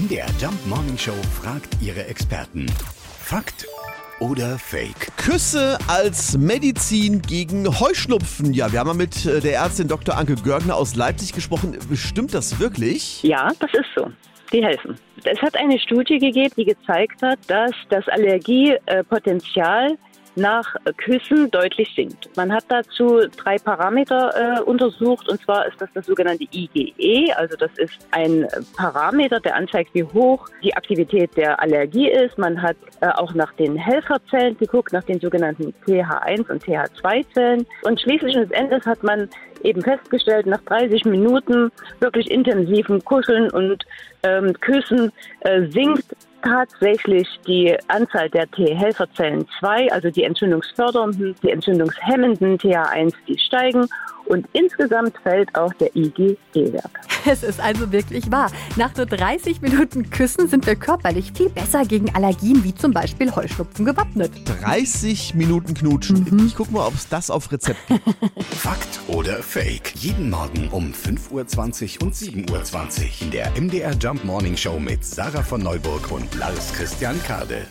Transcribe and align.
MDR 0.00 0.28
Jump 0.40 0.54
Morning 0.66 0.96
Show 0.96 1.12
fragt 1.42 1.76
ihre 1.82 2.06
Experten. 2.06 2.64
Fakt 3.18 3.66
oder 4.18 4.58
Fake? 4.58 5.14
Küsse 5.18 5.76
als 5.88 6.38
Medizin 6.38 7.20
gegen 7.20 7.66
Heuschnupfen. 7.80 8.54
Ja, 8.54 8.72
wir 8.72 8.78
haben 8.78 8.86
mal 8.86 8.94
mit 8.94 9.26
äh, 9.26 9.40
der 9.40 9.56
Ärztin 9.56 9.88
Dr. 9.88 10.16
Anke 10.16 10.36
Görgner 10.36 10.76
aus 10.76 10.94
Leipzig 10.94 11.34
gesprochen. 11.34 11.76
Stimmt 11.94 12.32
das 12.32 12.58
wirklich? 12.58 13.22
Ja, 13.24 13.50
das 13.58 13.74
ist 13.74 13.88
so. 13.94 14.10
Die 14.54 14.64
helfen. 14.64 14.94
Es 15.24 15.42
hat 15.42 15.54
eine 15.56 15.78
Studie 15.78 16.18
gegeben, 16.18 16.54
die 16.56 16.64
gezeigt 16.64 17.20
hat, 17.20 17.38
dass 17.48 17.72
das 17.90 18.08
Allergiepotenzial 18.08 19.98
nach 20.40 20.74
Küssen 20.96 21.50
deutlich 21.50 21.92
sinkt. 21.94 22.34
Man 22.36 22.52
hat 22.52 22.64
dazu 22.68 23.20
drei 23.36 23.56
Parameter 23.58 24.58
äh, 24.58 24.60
untersucht 24.62 25.28
und 25.28 25.40
zwar 25.42 25.66
ist 25.66 25.80
das 25.80 25.88
das 25.94 26.06
sogenannte 26.06 26.44
IgE, 26.52 27.36
also 27.36 27.56
das 27.56 27.70
ist 27.76 27.98
ein 28.10 28.46
Parameter, 28.76 29.40
der 29.40 29.54
anzeigt, 29.56 29.90
wie 29.94 30.04
hoch 30.04 30.48
die 30.62 30.74
Aktivität 30.74 31.36
der 31.36 31.60
Allergie 31.60 32.08
ist. 32.08 32.38
Man 32.38 32.60
hat 32.60 32.76
äh, 33.00 33.08
auch 33.08 33.34
nach 33.34 33.52
den 33.54 33.76
Helferzellen 33.76 34.56
geguckt, 34.58 34.92
nach 34.92 35.04
den 35.04 35.20
sogenannten 35.20 35.74
TH1 35.86 36.50
und 36.50 36.64
TH2-Zellen 36.64 37.66
und 37.82 38.00
schließlich 38.00 38.36
und 38.36 38.52
Endes 38.52 38.86
hat 38.86 39.02
man 39.02 39.28
eben 39.62 39.82
festgestellt, 39.82 40.46
nach 40.46 40.60
30 40.62 41.04
Minuten 41.04 41.70
wirklich 42.00 42.30
intensiven 42.30 43.04
Kuscheln 43.04 43.50
und 43.50 43.84
ähm, 44.22 44.52
Küssen 44.60 45.12
äh, 45.40 45.66
sinkt 45.68 46.06
tatsächlich 46.42 47.28
die 47.46 47.76
Anzahl 47.88 48.30
der 48.30 48.50
T-Helferzellen 48.50 49.46
2, 49.58 49.92
also 49.92 50.10
die 50.10 50.24
entzündungsfördernden, 50.24 51.34
die 51.42 51.50
entzündungshemmenden 51.50 52.58
TH1, 52.58 53.14
die 53.28 53.38
steigen 53.38 53.86
und 54.30 54.46
insgesamt 54.52 55.16
fällt 55.22 55.54
auch 55.56 55.72
der 55.74 55.94
IgE-Wert. 55.94 56.90
Es 57.26 57.42
ist 57.42 57.60
also 57.60 57.92
wirklich 57.92 58.30
wahr. 58.30 58.50
Nach 58.76 58.96
nur 58.96 59.04
30 59.04 59.60
Minuten 59.60 60.08
Küssen 60.08 60.48
sind 60.48 60.66
wir 60.66 60.76
körperlich 60.76 61.32
viel 61.34 61.50
besser 61.50 61.84
gegen 61.84 62.14
Allergien 62.14 62.64
wie 62.64 62.74
zum 62.74 62.92
Beispiel 62.92 63.34
Heuschnupfen 63.34 63.84
gewappnet. 63.84 64.30
30 64.62 65.34
Minuten 65.34 65.74
knutschen. 65.74 66.26
Mhm. 66.30 66.46
Ich 66.46 66.54
guck 66.56 66.70
mal, 66.70 66.86
ob 66.86 66.94
es 66.94 67.08
das 67.08 67.30
auf 67.30 67.50
Rezept 67.52 67.86
gibt. 67.88 68.02
Fakt 68.54 69.00
oder 69.08 69.42
Fake? 69.42 69.92
Jeden 69.96 70.30
Morgen 70.30 70.68
um 70.70 70.92
5.20 70.92 72.00
Uhr 72.00 72.06
und 72.06 72.14
7.20 72.14 72.50
Uhr 72.50 73.22
in 73.22 73.30
der 73.32 73.50
MDR 73.60 73.92
Jump 74.00 74.24
Morning 74.24 74.56
Show 74.56 74.78
mit 74.78 75.04
Sarah 75.04 75.42
von 75.42 75.62
Neuburg 75.62 76.10
und 76.12 76.34
Lars 76.36 76.72
Christian 76.72 77.20
Kade. 77.24 77.66